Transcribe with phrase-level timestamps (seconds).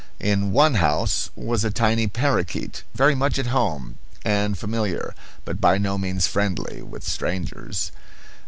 [0.19, 5.13] In one house was a tiny parakeet, very much at home, and familiar,
[5.45, 7.91] but by no means friendly, with strangers.